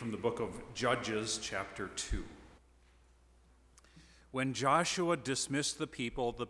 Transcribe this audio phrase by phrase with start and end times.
[0.00, 2.24] from the book of Judges, chapter 2.
[4.30, 6.46] When Joshua dismissed the people, the,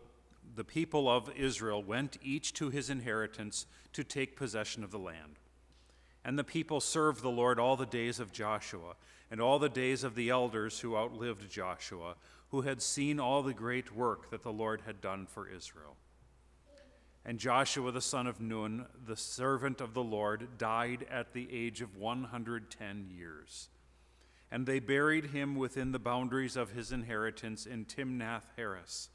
[0.55, 5.41] the people of Israel went each to his inheritance to take possession of the land.
[6.25, 8.95] And the people served the Lord all the days of Joshua,
[9.33, 12.15] and all the days of the elders who outlived Joshua,
[12.51, 15.97] who had seen all the great work that the Lord had done for Israel.
[17.25, 21.81] And Joshua the son of Nun, the servant of the Lord, died at the age
[21.83, 23.69] of 110 years.
[24.51, 29.11] And they buried him within the boundaries of his inheritance in Timnath Heres,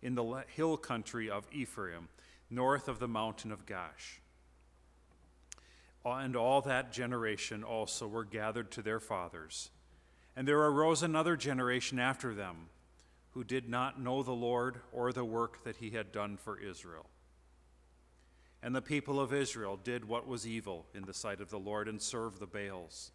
[0.00, 2.08] in the hill country of Ephraim,
[2.48, 4.20] north of the mountain of Gaash.
[6.04, 9.70] And all that generation also were gathered to their fathers.
[10.34, 12.68] And there arose another generation after them,
[13.32, 17.06] who did not know the Lord or the work that he had done for Israel.
[18.62, 21.88] And the people of Israel did what was evil in the sight of the Lord
[21.88, 23.12] and served the Baals.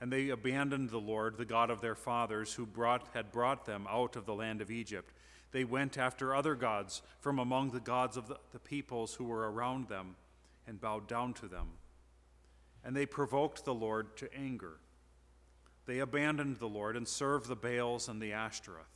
[0.00, 3.86] And they abandoned the Lord, the God of their fathers, who brought, had brought them
[3.90, 5.12] out of the land of Egypt.
[5.52, 9.50] They went after other gods from among the gods of the, the peoples who were
[9.50, 10.16] around them
[10.66, 11.68] and bowed down to them.
[12.84, 14.78] And they provoked the Lord to anger.
[15.86, 18.95] They abandoned the Lord and served the Baals and the Ashtoreth.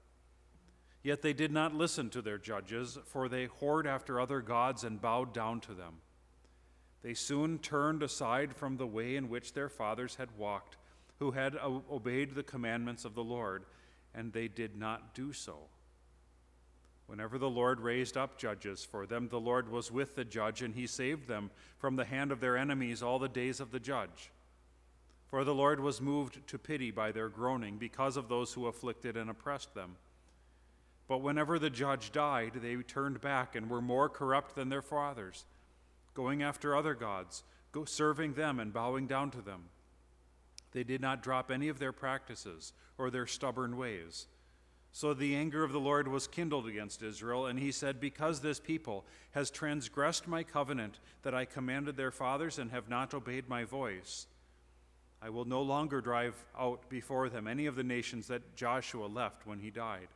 [1.03, 5.01] Yet they did not listen to their judges, for they whored after other gods and
[5.01, 5.95] bowed down to them.
[7.01, 10.77] They soon turned aside from the way in which their fathers had walked,
[11.17, 13.65] who had obeyed the commandments of the Lord,
[14.13, 15.69] and they did not do so.
[17.07, 20.75] Whenever the Lord raised up judges for them, the Lord was with the judge, and
[20.75, 24.31] he saved them from the hand of their enemies all the days of the judge.
[25.27, 29.17] For the Lord was moved to pity by their groaning because of those who afflicted
[29.17, 29.95] and oppressed them.
[31.11, 35.43] But whenever the judge died, they turned back and were more corrupt than their fathers,
[36.13, 37.43] going after other gods,
[37.83, 39.65] serving them and bowing down to them.
[40.71, 44.27] They did not drop any of their practices or their stubborn ways.
[44.93, 48.61] So the anger of the Lord was kindled against Israel, and he said, Because this
[48.61, 53.65] people has transgressed my covenant that I commanded their fathers and have not obeyed my
[53.65, 54.27] voice,
[55.21, 59.45] I will no longer drive out before them any of the nations that Joshua left
[59.45, 60.07] when he died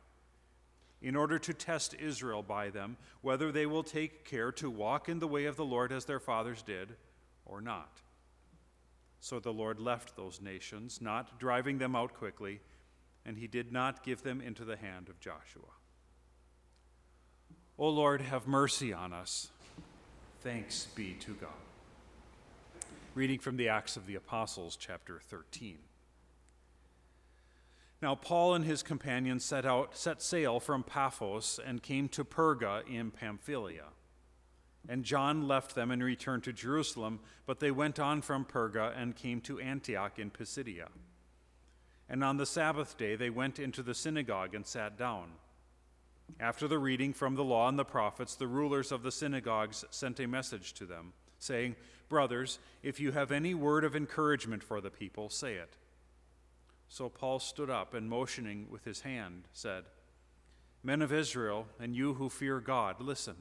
[1.02, 5.18] in order to test Israel by them, whether they will take care to walk in
[5.18, 6.96] the way of the Lord as their fathers did
[7.44, 8.00] or not.
[9.20, 12.60] So the Lord left those nations, not driving them out quickly,
[13.24, 15.62] and he did not give them into the hand of Joshua.
[17.78, 19.48] O Lord, have mercy on us.
[20.40, 21.50] Thanks be to God.
[23.14, 25.78] Reading from the Acts of the Apostles, chapter 13.
[28.02, 32.86] Now Paul and his companions set out set sail from Paphos and came to Perga
[32.88, 33.86] in Pamphylia.
[34.88, 39.16] And John left them and returned to Jerusalem, but they went on from Perga and
[39.16, 40.88] came to Antioch in Pisidia.
[42.08, 45.32] And on the Sabbath day they went into the synagogue and sat down.
[46.38, 50.20] After the reading from the law and the prophets, the rulers of the synagogues sent
[50.20, 51.76] a message to them, saying,
[52.08, 55.76] Brothers, if you have any word of encouragement for the people, say it.
[56.88, 59.84] So Paul stood up and, motioning with his hand, said,
[60.82, 63.34] Men of Israel, and you who fear God, listen.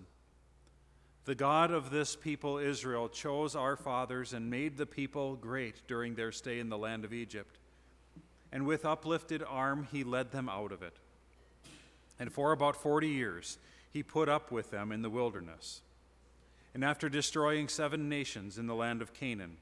[1.25, 6.15] The God of this people, Israel, chose our fathers and made the people great during
[6.15, 7.57] their stay in the land of Egypt.
[8.51, 10.97] And with uplifted arm, he led them out of it.
[12.19, 13.57] And for about 40 years,
[13.91, 15.81] he put up with them in the wilderness.
[16.73, 19.57] And after destroying seven nations in the land of Canaan,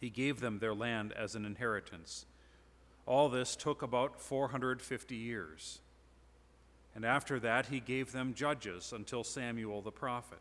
[0.00, 2.26] he gave them their land as an inheritance
[3.08, 5.80] all this took about 450 years.
[6.94, 10.40] And after that, he gave them judges until Samuel the prophet.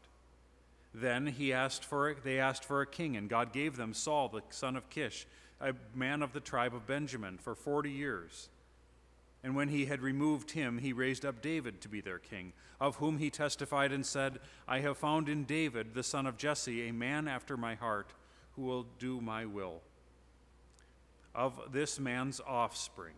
[0.94, 4.42] Then he asked for, they asked for a king, and God gave them Saul, the
[4.50, 5.26] son of Kish,
[5.62, 8.50] a man of the tribe of Benjamin, for 40 years.
[9.44, 12.98] And when he had removed him, he raised up David to be their king, of
[12.98, 16.94] whom he testified and said, I have found in David, the son of Jesse, a
[16.94, 18.12] man after my heart,
[18.56, 19.82] who will do my will
[21.38, 23.14] of this man's offspring.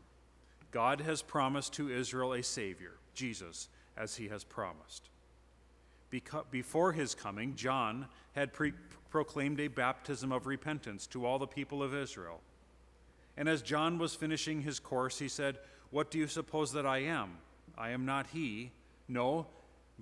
[0.71, 5.09] God has promised to Israel a Savior, Jesus, as he has promised.
[6.51, 8.73] before his coming, John had pre-
[9.09, 12.41] proclaimed a baptism of repentance to all the people of Israel.
[13.37, 15.57] And as John was finishing his course, he said,
[15.89, 17.37] What do you suppose that I am?
[17.77, 18.71] I am not he.
[19.07, 19.47] No,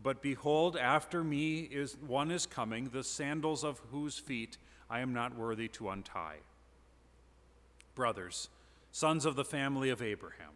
[0.02, 4.58] but behold, after me is one is coming, the sandals of whose feet
[4.90, 6.38] I am not worthy to untie.
[7.98, 8.50] Brothers,
[8.92, 10.54] sons of the family of Abraham,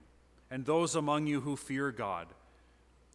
[0.51, 2.27] and those among you who fear God,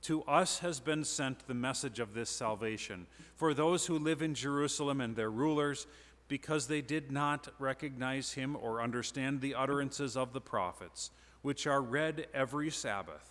[0.02, 3.06] to us has been sent the message of this salvation
[3.37, 5.87] for those who live in Jerusalem and their rulers,
[6.26, 11.80] because they did not recognize him or understand the utterances of the prophets, which are
[11.80, 13.30] read every Sabbath,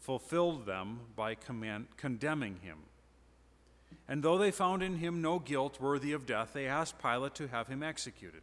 [0.00, 2.78] fulfilled them by command, condemning him.
[4.08, 7.46] And though they found in him no guilt worthy of death, they asked Pilate to
[7.46, 8.42] have him executed.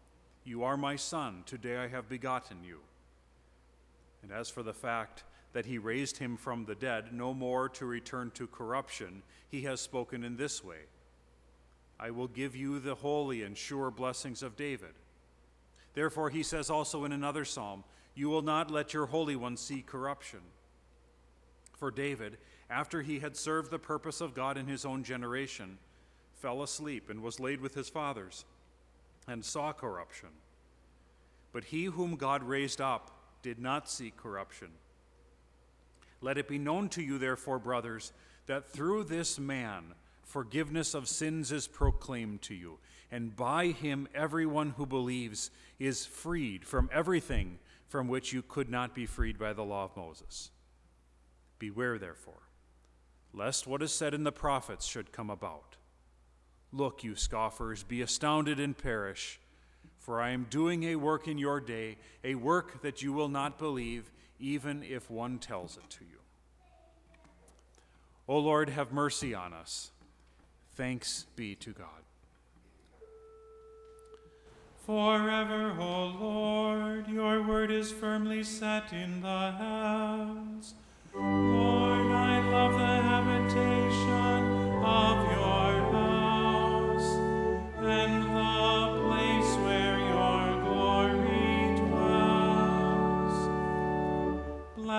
[0.43, 2.79] You are my son, today I have begotten you.
[4.23, 7.85] And as for the fact, that he raised him from the dead, no more to
[7.85, 10.79] return to corruption, he has spoken in this way
[11.99, 14.93] I will give you the holy and sure blessings of David.
[15.93, 17.83] Therefore, he says also in another psalm,
[18.15, 20.39] You will not let your Holy One see corruption.
[21.77, 22.37] For David,
[22.71, 25.77] after he had served the purpose of God in his own generation,
[26.33, 28.45] fell asleep and was laid with his fathers,
[29.27, 30.29] and saw corruption.
[31.53, 33.11] But he whom God raised up
[33.41, 34.69] did not see corruption.
[36.21, 38.13] Let it be known to you, therefore, brothers,
[38.45, 42.77] that through this man forgiveness of sins is proclaimed to you,
[43.11, 47.59] and by him everyone who believes is freed from everything
[47.89, 50.51] from which you could not be freed by the law of Moses.
[51.59, 52.47] Beware, therefore,
[53.33, 55.75] lest what is said in the prophets should come about.
[56.73, 59.39] Look, you scoffers, be astounded and perish,
[59.99, 63.59] for I am doing a work in your day, a work that you will not
[63.59, 66.17] believe even if one tells it to you.
[68.27, 69.91] O Lord, have mercy on us.
[70.75, 71.87] Thanks be to God.
[74.85, 80.73] Forever, O Lord, your word is firmly set in the heavens.
[81.13, 83.10] Lord, I love the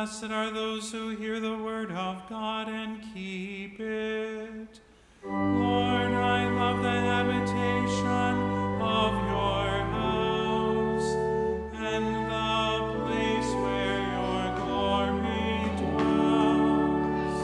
[0.02, 4.80] Blessed are those who hear the word of God and keep it.
[5.24, 11.14] Lord, I love the habitation of your house
[11.76, 17.38] and the place where your glory dwells.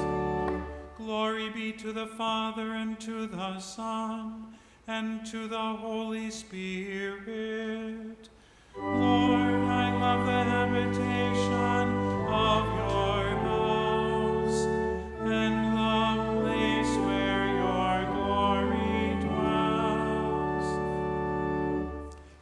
[0.97, 4.49] Glory be to the Father and to the Son
[4.89, 8.29] and to the Holy Spirit.
[8.77, 11.98] Lord, I love the habitation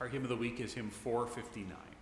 [0.07, 1.96] Our hymn of the week is hymn 459.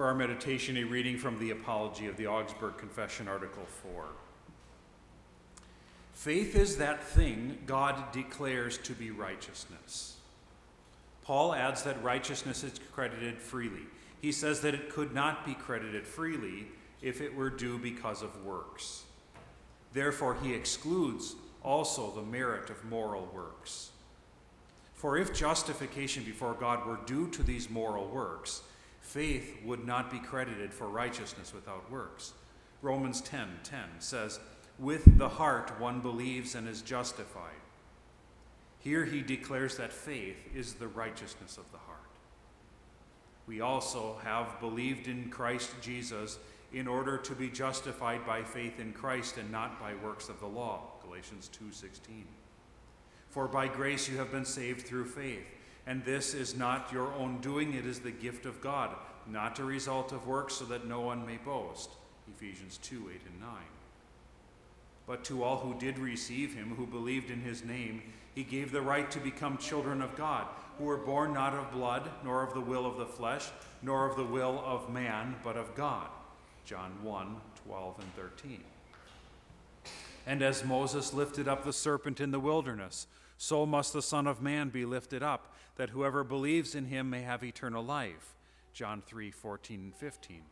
[0.00, 4.06] For our meditation, a reading from the Apology of the Augsburg Confession, Article 4.
[6.14, 10.16] Faith is that thing God declares to be righteousness.
[11.22, 13.82] Paul adds that righteousness is credited freely.
[14.22, 16.68] He says that it could not be credited freely
[17.02, 19.04] if it were due because of works.
[19.92, 23.90] Therefore, he excludes also the merit of moral works.
[24.94, 28.62] For if justification before God were due to these moral works,
[29.00, 32.32] faith would not be credited for righteousness without works.
[32.82, 34.40] Romans 10:10 10, 10 says,
[34.78, 37.60] "With the heart one believes and is justified."
[38.78, 41.98] Here he declares that faith is the righteousness of the heart.
[43.46, 46.38] We also have believed in Christ Jesus
[46.72, 50.46] in order to be justified by faith in Christ and not by works of the
[50.46, 50.92] law.
[51.02, 52.28] Galatians 2:16.
[53.28, 55.46] For by grace you have been saved through faith,
[55.90, 58.94] and this is not your own doing, it is the gift of God,
[59.26, 61.90] not a result of works so that no one may boast.
[62.36, 63.50] Ephesians 2, 8 and 9.
[65.04, 68.04] But to all who did receive him, who believed in his name,
[68.36, 70.46] he gave the right to become children of God,
[70.78, 73.48] who were born not of blood, nor of the will of the flesh,
[73.82, 76.06] nor of the will of man, but of God.
[76.64, 78.60] John 1 12 and 13.
[80.24, 83.08] And as Moses lifted up the serpent in the wilderness,
[83.42, 87.22] so must the Son of Man be lifted up, that whoever believes in him may
[87.22, 88.34] have eternal life.
[88.74, 90.42] John 3 14 and 15.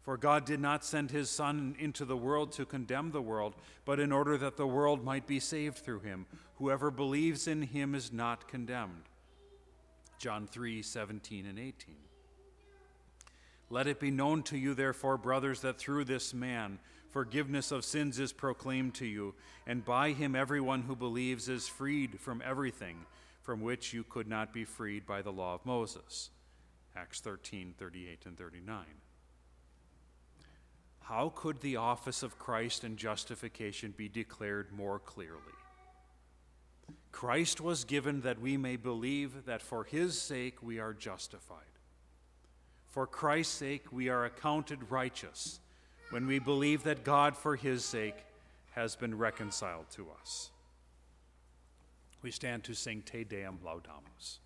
[0.00, 4.00] For God did not send his Son into the world to condemn the world, but
[4.00, 6.24] in order that the world might be saved through him.
[6.54, 9.02] Whoever believes in him is not condemned.
[10.18, 11.96] John 3 17 and 18.
[13.68, 16.78] Let it be known to you, therefore, brothers, that through this man
[17.14, 19.32] forgiveness of sins is proclaimed to you,
[19.68, 22.96] and by him everyone who believes is freed from everything
[23.40, 26.30] from which you could not be freed by the law of Moses.
[26.96, 28.84] Acts 13 38 and 39.
[31.02, 35.38] How could the office of Christ and justification be declared more clearly?
[37.12, 41.60] Christ was given that we may believe that for his sake we are justified.
[42.88, 45.60] For Christ's sake, we are accounted righteous
[46.10, 48.16] when we believe that God, for his sake,
[48.72, 50.50] has been reconciled to us.
[52.22, 54.38] We stand to sing Te Deum Laudamus.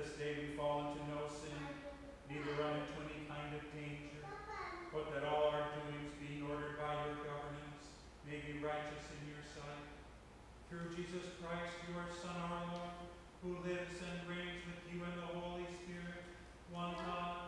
[0.00, 1.60] this day we fall into no sin,
[2.32, 4.24] neither run into any kind of danger,
[4.88, 7.84] but that all our doings, being ordered by your governance,
[8.24, 9.84] may be righteous in your sight.
[10.72, 12.96] Through Jesus Christ, your Son, our Lord,
[13.44, 16.24] who lives and reigns with you in the Holy Spirit,
[16.72, 17.39] one God,